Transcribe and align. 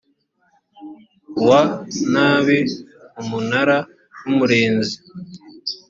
wa 1.47 1.61
nabi 2.13 2.59
umunara 3.21 3.77
w 4.23 4.25
umurinzi 4.31 4.95